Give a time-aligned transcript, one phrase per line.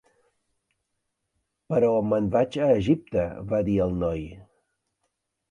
[1.73, 4.27] "Però me'n vaig a Egipte", va dir el noi.